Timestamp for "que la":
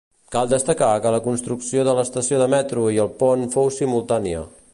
1.03-1.19